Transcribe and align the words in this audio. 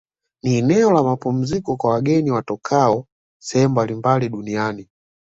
Ni 0.43 0.57
eneo 0.57 0.91
la 0.91 1.03
mapumziko 1.03 1.75
kwa 1.77 1.91
wageni 1.91 2.31
watokao 2.31 3.05
sehemu 3.41 3.71
mbalimbali 3.71 4.29
duniani 4.29 4.89